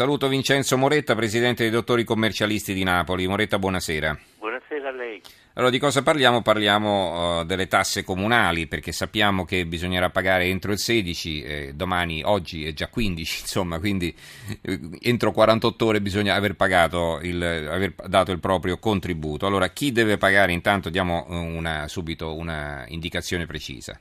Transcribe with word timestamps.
Saluto 0.00 0.28
Vincenzo 0.28 0.78
Moretta, 0.78 1.14
presidente 1.14 1.62
dei 1.62 1.70
dottori 1.70 2.04
commercialisti 2.04 2.72
di 2.72 2.84
Napoli. 2.84 3.26
Moretta, 3.26 3.58
buonasera. 3.58 4.18
Buonasera 4.38 4.88
a 4.88 4.92
lei. 4.92 5.20
Allora, 5.52 5.70
di 5.70 5.78
cosa 5.78 6.02
parliamo? 6.02 6.40
Parliamo 6.40 7.40
uh, 7.40 7.44
delle 7.44 7.66
tasse 7.66 8.02
comunali, 8.02 8.66
perché 8.66 8.92
sappiamo 8.92 9.44
che 9.44 9.66
bisognerà 9.66 10.08
pagare 10.08 10.46
entro 10.46 10.72
il 10.72 10.78
16, 10.78 11.42
eh, 11.42 11.72
domani, 11.74 12.22
oggi 12.24 12.64
è 12.64 12.72
già 12.72 12.88
15, 12.88 13.40
insomma, 13.44 13.78
quindi 13.78 14.16
eh, 14.62 14.80
entro 15.02 15.32
48 15.32 15.84
ore 15.84 16.00
bisogna 16.00 16.34
aver 16.34 16.54
pagato, 16.54 17.20
il, 17.20 17.42
aver 17.42 17.92
dato 18.06 18.32
il 18.32 18.40
proprio 18.40 18.78
contributo. 18.78 19.44
Allora, 19.44 19.68
chi 19.68 19.92
deve 19.92 20.16
pagare? 20.16 20.52
Intanto 20.52 20.88
diamo 20.88 21.26
una, 21.28 21.88
subito 21.88 22.34
una 22.34 22.86
indicazione 22.88 23.44
precisa. 23.44 24.00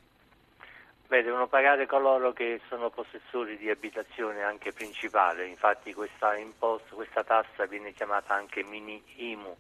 Beh, 1.10 1.24
devono 1.24 1.48
pagare 1.48 1.88
coloro 1.88 2.34
che 2.34 2.62
sono 2.68 2.92
possessori 2.92 3.58
di 3.58 3.68
abitazione 3.68 4.44
anche 4.44 4.72
principale, 4.74 5.48
infatti 5.48 5.92
questa, 5.92 6.36
imposta, 6.38 6.94
questa 6.94 7.24
tassa 7.24 7.66
viene 7.66 7.94
chiamata 7.94 8.36
anche 8.36 8.64
mini 8.64 9.02
IMU, 9.16 9.58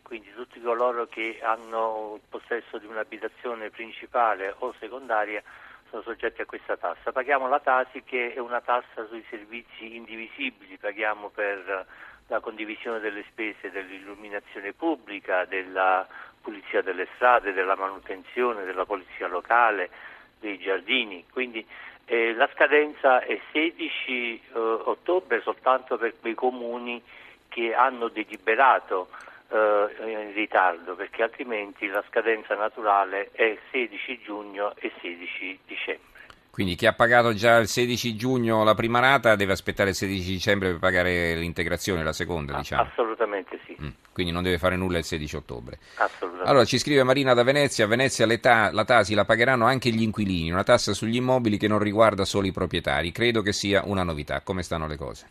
quindi 0.00 0.32
tutti 0.32 0.58
coloro 0.62 1.04
che 1.04 1.40
hanno 1.42 2.14
il 2.14 2.22
possesso 2.26 2.78
di 2.78 2.86
un'abitazione 2.86 3.68
principale 3.68 4.54
o 4.60 4.72
secondaria 4.78 5.42
sono 5.90 6.00
soggetti 6.00 6.40
a 6.40 6.46
questa 6.46 6.78
tassa. 6.78 7.12
Paghiamo 7.12 7.48
la 7.48 7.60
Tasi 7.60 8.02
che 8.02 8.32
è 8.32 8.38
una 8.38 8.62
tassa 8.62 9.04
sui 9.08 9.22
servizi 9.28 9.94
indivisibili, 9.94 10.78
paghiamo 10.78 11.28
per 11.28 11.86
la 12.28 12.40
condivisione 12.40 12.98
delle 12.98 13.24
spese 13.28 13.70
dell'illuminazione 13.70 14.72
pubblica, 14.72 15.44
della 15.44 16.08
pulizia 16.40 16.80
delle 16.80 17.06
strade, 17.16 17.52
della 17.52 17.76
manutenzione, 17.76 18.64
della 18.64 18.86
polizia 18.86 19.28
locale, 19.28 20.16
dei 20.40 20.58
giardini, 20.58 21.24
quindi 21.30 21.64
eh, 22.04 22.34
la 22.34 22.48
scadenza 22.54 23.20
è 23.20 23.38
16 23.52 24.10
eh, 24.10 24.58
ottobre 24.58 25.40
soltanto 25.42 25.98
per 25.98 26.14
quei 26.20 26.34
comuni 26.34 27.02
che 27.48 27.74
hanno 27.74 28.08
deliberato 28.08 29.08
eh, 29.50 29.88
in 30.00 30.32
ritardo, 30.34 30.94
perché 30.94 31.22
altrimenti 31.22 31.86
la 31.86 32.02
scadenza 32.08 32.54
naturale 32.54 33.30
è 33.32 33.58
16 33.70 34.20
giugno 34.22 34.74
e 34.76 34.92
16 35.00 35.58
dicembre. 35.66 36.06
Quindi 36.50 36.74
chi 36.74 36.86
ha 36.86 36.92
pagato 36.92 37.34
già 37.34 37.58
il 37.58 37.68
16 37.68 38.16
giugno 38.16 38.64
la 38.64 38.74
prima 38.74 38.98
rata 38.98 39.36
deve 39.36 39.52
aspettare 39.52 39.90
il 39.90 39.94
16 39.94 40.30
dicembre 40.30 40.70
per 40.70 40.78
pagare 40.80 41.36
l'integrazione, 41.36 42.02
la 42.02 42.12
seconda, 42.12 42.56
diciamo. 42.56 42.82
Assolutamente 42.82 43.60
sì. 43.64 43.76
Mm, 43.80 43.88
quindi 44.18 44.32
non 44.32 44.42
deve 44.42 44.58
fare 44.58 44.74
nulla 44.74 44.98
il 44.98 45.04
16 45.04 45.36
ottobre. 45.36 45.78
Assolutamente. 45.94 46.50
Allora 46.50 46.64
ci 46.64 46.76
scrive 46.78 47.04
Marina 47.04 47.34
da 47.34 47.44
Venezia, 47.44 47.84
a 47.84 47.86
Venezia 47.86 48.26
ta- 48.40 48.70
la 48.72 48.84
Tasi 48.84 49.14
la 49.14 49.24
pagheranno 49.24 49.64
anche 49.64 49.90
gli 49.90 50.02
inquilini, 50.02 50.50
una 50.50 50.64
tassa 50.64 50.92
sugli 50.92 51.14
immobili 51.14 51.56
che 51.56 51.68
non 51.68 51.78
riguarda 51.78 52.24
solo 52.24 52.48
i 52.48 52.52
proprietari. 52.52 53.12
Credo 53.12 53.42
che 53.42 53.52
sia 53.52 53.82
una 53.84 54.02
novità. 54.02 54.40
Come 54.40 54.64
stanno 54.64 54.88
le 54.88 54.96
cose? 54.96 55.28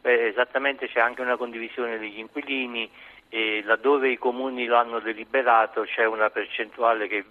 Beh, 0.00 0.26
esattamente, 0.26 0.88
c'è 0.88 0.98
anche 0.98 1.20
una 1.20 1.36
condivisione 1.36 1.98
degli 1.98 2.18
inquilini 2.18 2.90
e 3.28 3.62
laddove 3.64 4.10
i 4.10 4.18
comuni 4.18 4.64
lo 4.64 4.76
hanno 4.76 4.98
deliberato 4.98 5.82
c'è 5.82 6.04
una 6.04 6.30
percentuale 6.30 7.06
che 7.06 7.24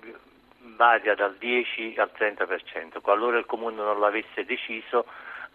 varia 0.77 1.13
dal 1.13 1.35
10 1.37 1.95
al 1.97 2.11
30%. 2.17 3.01
Qualora 3.01 3.37
il 3.37 3.45
comune 3.45 3.75
non 3.75 3.99
l'avesse 3.99 4.45
deciso, 4.45 5.05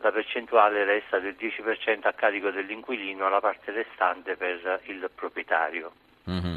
la 0.01 0.11
percentuale 0.11 0.85
resta 0.85 1.19
del 1.19 1.37
10% 1.39 2.07
a 2.07 2.13
carico 2.13 2.51
dell'inquilino, 2.51 3.29
la 3.29 3.41
parte 3.41 3.73
restante 3.73 4.37
per 4.37 4.81
il 4.87 5.11
proprietario. 5.15 5.93
Mm-hmm. 6.31 6.57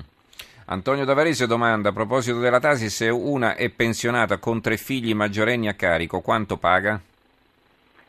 Antonio 0.70 1.06
Davarese 1.06 1.48
domanda 1.48 1.90
a 1.90 1.94
proposito 1.94 2.40
della 2.40 2.60
Tasi 2.60 2.90
se 2.90 3.08
una 3.08 3.56
è 3.56 3.70
pensionata 3.70 4.38
con 4.38 4.62
tre 4.62 4.76
figli 4.76 5.14
maggiorenni 5.14 5.70
a 5.70 5.76
carico, 5.76 6.20
quanto 6.20 6.58
paga? 6.58 7.00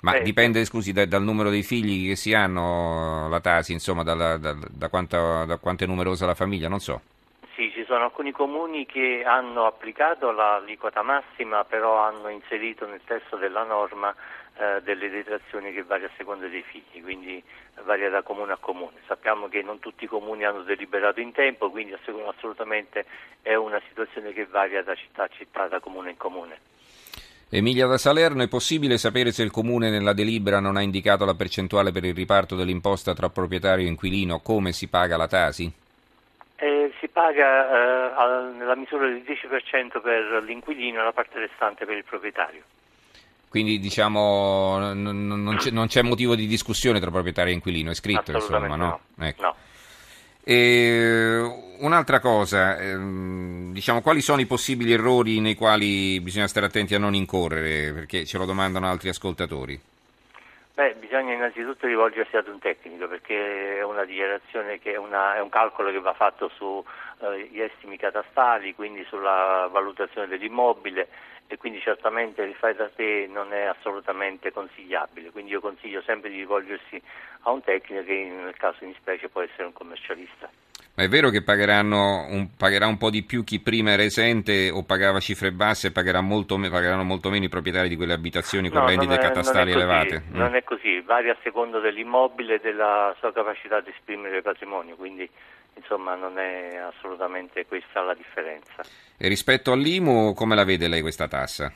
Ma 0.01 0.13
Beh, 0.13 0.23
dipende, 0.23 0.65
scusi, 0.65 0.93
da, 0.93 1.07
dal 1.07 1.23
numero 1.23 1.51
dei 1.51 1.63
figli 1.63 2.09
che 2.09 2.17
si 2.17 2.35
hanno 2.35 3.29
la 3.29 3.41
Tasi, 3.41 3.73
insomma, 3.73 4.03
da, 4.03 4.37
da, 4.37 4.37
da, 4.37 4.89
quanto, 4.89 5.45
da 5.45 5.57
quanto 5.59 5.85
è 5.85 5.87
numerosa 5.87 6.27
la 6.27 6.35
famiglia, 6.35 6.69
non 6.69 6.81
so. 6.81 7.01
Sì, 7.55 7.71
ci 7.73 7.85
sono 7.85 8.05
alcuni 8.05 8.31
comuni 8.31 8.87
che 8.87 9.25
hanno 9.25 9.67
applicato 9.67 10.31
l'aliquota 10.31 11.03
massima, 11.03 11.65
però 11.65 11.99
hanno 11.99 12.29
inserito 12.29 12.87
nel 12.87 13.01
testo 13.05 13.37
della 13.37 13.65
norma 13.65 14.15
eh, 14.59 14.81
delle 14.83 15.09
detrazioni 15.09 15.73
che 15.73 15.85
varia 15.85 16.09
a 16.09 16.11
seconda 16.17 16.49
dei 16.49 16.63
figli, 16.63 17.01
quindi 17.01 17.41
varia 17.85 18.11
da 18.11 18.23
comune 18.23 18.53
a 18.53 18.57
comune. 18.59 18.97
Sappiamo 19.07 19.49
che 19.49 19.63
non 19.63 19.79
tutti 19.79 20.05
i 20.05 20.09
comuni 20.09 20.45
hanno 20.45 20.63
deliberato 20.63 21.21
in 21.21 21.33
tempo, 21.33 21.71
quindi 21.71 21.95
assolutamente 21.95 23.07
è 23.41 23.55
una 23.55 23.81
situazione 23.89 24.33
che 24.33 24.47
varia 24.47 24.83
da 24.83 24.95
città 24.95 25.25
a 25.25 25.29
città, 25.29 25.69
da 25.69 25.79
comune 25.79 26.11
in 26.11 26.17
comune. 26.17 26.59
Emilia 27.51 27.87
da 27.87 27.97
Salerno, 27.97 28.43
è 28.43 28.49
possibile 28.49 28.99
sapere 28.99 29.31
se 29.31 29.43
il 29.43 29.51
comune 29.51 29.91
nella 29.91 30.13
delibera 30.13 30.61
non 30.61 30.77
ha 30.77 30.83
indicato 30.83 31.25
la 31.25 31.35
percentuale 31.35 31.93
per 31.93 32.05
il 32.05 32.15
riparto 32.15 32.57
dell'imposta 32.57 33.15
tra 33.15 33.31
proprietario 33.31 33.87
e 33.87 33.89
inquilino, 33.89 34.41
come 34.41 34.73
si 34.73 34.89
paga 34.89 35.17
la 35.17 35.29
Tasi? 35.29 35.73
Eh, 36.57 36.93
si 36.99 37.09
paga 37.09 38.51
eh, 38.51 38.53
nella 38.55 38.75
misura 38.75 39.07
del 39.07 39.23
10% 39.23 40.03
per 40.03 40.43
l'inquilino 40.43 41.01
e 41.01 41.05
la 41.05 41.13
parte 41.13 41.39
restante 41.39 41.87
per 41.87 41.97
il 41.97 42.05
proprietario. 42.05 42.65
Quindi 43.49 43.79
diciamo 43.79 44.93
non, 44.93 45.27
non, 45.27 45.57
c'è, 45.57 45.71
non, 45.71 45.87
c'è, 45.87 46.03
motivo 46.03 46.35
di 46.35 46.47
discussione 46.47 47.01
tra 47.01 47.11
proprietario 47.11 47.53
e 47.53 47.57
inquilino, 47.57 47.91
è 47.91 47.95
scritto 47.95 48.33
insomma, 48.33 48.67
no? 48.69 48.77
no. 48.77 49.01
Ecco. 49.25 49.43
no. 49.43 49.55
E, 50.45 51.67
un'altra 51.81 52.21
cosa, 52.21 52.79
ehm, 52.79 53.73
diciamo, 53.73 54.01
quali 54.01 54.21
sono 54.21 54.41
i 54.41 54.47
possibili 54.47 54.93
errori 54.93 55.41
nei 55.41 55.55
quali 55.55 56.21
bisogna 56.21 56.49
stare 56.49 56.67
attenti 56.67 56.95
a 56.95 56.99
non 56.99 57.15
incorrere, 57.15 57.93
perché 57.93 58.25
ce 58.25 58.39
lo 58.39 58.47
domandano 58.47 58.89
altri 58.89 59.09
ascoltatori. 59.11 59.79
Beh, 60.79 60.95
bisogna 60.95 61.33
innanzitutto 61.33 61.89
rivolgersi 61.89 62.37
ad 62.37 62.47
un 62.47 62.61
tecnico 62.61 63.09
perché 63.09 63.79
è 63.79 63.83
una 63.83 64.05
dichiarazione 64.05 64.79
che 64.79 64.93
è, 64.93 64.97
una, 64.97 65.35
è 65.35 65.41
un 65.41 65.49
calcolo 65.49 65.91
che 65.91 65.99
va 65.99 66.13
fatto 66.13 66.49
sugli 66.51 67.61
eh, 67.61 67.65
estimi 67.65 67.97
catastali, 67.97 68.77
quindi 68.77 69.03
sulla 69.09 69.69
valutazione 69.73 70.29
dell'immobile 70.29 71.09
e 71.49 71.57
quindi 71.57 71.81
certamente 71.81 72.43
il 72.43 72.55
fai 72.55 72.77
da 72.77 72.89
te 72.91 73.27
non 73.29 73.53
è 73.53 73.63
assolutamente 73.63 74.53
consigliabile, 74.53 75.33
quindi 75.33 75.51
io 75.51 75.61
consiglio 75.61 76.01
sempre 76.03 76.31
di 76.31 76.37
rivolgersi 76.37 77.03
a 77.41 77.51
un 77.51 77.61
tecnico 77.61 78.05
che 78.05 78.31
nel 78.33 78.57
caso 78.57 78.85
in 78.85 78.95
specie 78.95 79.29
può 79.29 79.41
essere 79.41 79.65
un 79.65 79.73
commercialista. 79.73 80.49
Ma 80.99 81.05
è 81.05 81.09
vero 81.09 81.31
che 81.31 81.45
un, 81.47 82.49
pagherà 82.57 82.89
un 82.89 82.99
po' 82.99 83.09
di 83.09 83.23
più 83.23 83.45
chi 83.45 83.61
prima 83.61 83.93
era 83.93 84.03
esente 84.03 84.69
o 84.69 84.83
pagava 84.83 85.21
cifre 85.21 85.53
basse 85.53 85.87
e 85.87 85.93
pagherà 85.93 86.21
molto, 86.21 86.59
pagheranno 86.59 87.05
molto 87.05 87.31
meno 87.31 87.45
i 87.45 87.49
proprietari 87.49 87.89
di 87.89 87.95
quelle 87.95 88.15
abitazioni 88.15 88.69
con 88.69 88.81
no, 88.81 88.89
rendite 88.89 89.15
è, 89.15 89.19
catastali 89.19 89.71
non 89.71 89.81
elevate? 89.81 90.23
Non 90.33 90.51
mm. 90.51 90.55
è 90.55 90.65
così, 90.65 91.01
varia 91.03 91.35
a 91.35 91.37
seconda 91.41 91.79
dell'immobile 91.79 92.57
e 92.57 92.59
della 92.59 93.15
sua 93.21 93.33
capacità 93.33 93.79
di 93.79 93.91
esprimere 93.91 94.39
il 94.39 94.43
patrimonio, 94.43 94.97
quindi 94.97 95.31
insomma 95.75 96.17
non 96.17 96.37
è 96.37 96.75
assolutamente 96.79 97.65
questa 97.67 98.01
la 98.01 98.15
differenza. 98.15 98.83
E 99.17 99.29
rispetto 99.29 99.71
all'IMU 99.71 100.35
come 100.35 100.57
la 100.57 100.65
vede 100.65 100.89
lei 100.89 101.01
questa 101.01 101.29
tassa? 101.29 101.73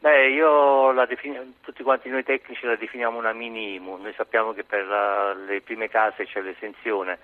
Beh, 0.00 0.30
io 0.30 0.90
la 0.90 1.06
defin- 1.06 1.54
tutti 1.60 1.84
quanti 1.84 2.08
noi 2.08 2.24
tecnici 2.24 2.66
la 2.66 2.74
definiamo 2.74 3.16
una 3.16 3.32
mini 3.32 3.76
IMU, 3.76 3.98
noi 3.98 4.12
sappiamo 4.16 4.52
che 4.52 4.64
per 4.64 4.84
la, 4.84 5.32
le 5.32 5.60
prime 5.60 5.88
case 5.88 6.24
c'è 6.24 6.40
l'esenzione 6.40 7.20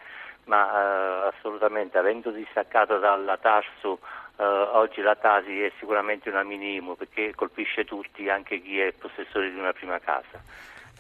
ma 0.49 1.27
eh, 1.27 1.29
assolutamente 1.29 1.99
avendo 1.99 2.31
distaccato 2.31 2.99
dalla 2.99 3.37
Tarsu 3.37 3.99
eh, 4.39 4.45
oggi 4.45 5.01
la 5.01 5.15
Tasi 5.15 5.63
è 5.63 5.73
sicuramente 5.79 6.29
una 6.31 6.43
minimo 6.43 6.95
perché 6.95 7.35
colpisce 7.35 7.85
tutti, 7.85 8.29
anche 8.29 8.61
chi 8.61 8.81
è 8.81 8.93
possessore 8.93 9.51
di 9.51 9.59
una 9.59 9.73
prima 9.73 9.99
casa. 9.99 10.41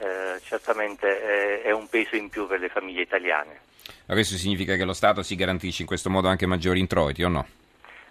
Eh, 0.01 0.41
certamente 0.43 1.21
è, 1.21 1.63
è 1.63 1.71
un 1.73 1.89
peso 1.89 2.17
in 2.17 2.29
più 2.29 2.47
per 2.47 2.61
le 2.61 2.69
famiglie 2.69 3.03
italiane. 3.03 3.61
Ma 4.07 4.15
questo 4.15 4.37
significa 4.37 4.77
che 4.77 4.85
lo 4.85 4.93
Stato 4.93 5.23
si 5.23 5.35
garantisce 5.35 5.83
in 5.83 5.89
questo 5.89 6.11
modo 6.11 6.29
anche 6.29 6.47
maggiori 6.47 6.79
introiti 6.79 7.23
o 7.23 7.29
no? 7.29 7.47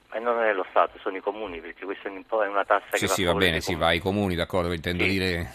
Ma 0.10 0.20
non 0.20 0.42
è 0.42 0.54
lo 0.54 0.66
Stato, 0.70 0.98
sono 1.00 1.18
i 1.18 1.22
comuni, 1.22 1.60
perché 1.60 1.86
questa 1.86 2.10
è 2.10 2.48
una 2.48 2.66
tassa 2.66 2.86
sì, 2.92 3.06
che 3.06 3.08
sì, 3.08 3.14
Sì, 3.14 3.24
va 3.24 3.34
bene, 3.34 3.62
si 3.62 3.76
va 3.76 3.88
ai 3.88 4.00
comuni, 4.00 4.36
d'accordo, 4.36 4.74
intendo 4.74 5.04
sì. 5.04 5.10
dire... 5.10 5.52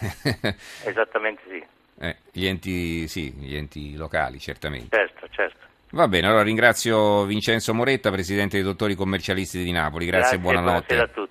Esattamente 0.85 1.41
sì. 1.49 1.65
Eh, 1.99 2.17
gli, 2.31 2.47
enti, 2.47 3.07
sì, 3.07 3.31
gli 3.31 3.55
enti 3.55 3.95
locali, 3.95 4.39
certamente. 4.39 4.97
Certo, 4.97 5.27
certo. 5.29 5.65
Va 5.93 6.07
bene, 6.07 6.25
allora 6.25 6.41
ringrazio 6.41 7.23
Vincenzo 7.23 7.71
Moretta, 7.71 8.09
presidente 8.09 8.55
dei 8.55 8.65
dottori 8.65 8.95
commercialisti 8.95 9.63
di 9.63 9.71
Napoli. 9.71 10.07
Grazie, 10.07 10.37
e 10.37 10.39
buonanotte. 10.39 10.95
Buonasera 10.95 11.03
a 11.03 11.07
tutti. 11.07 11.22